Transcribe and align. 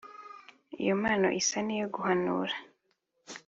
Iyo 0.81 0.93
mpano 1.01 1.27
isa 1.41 1.59
n’iyo 1.63 1.87
guhanura 1.93 2.55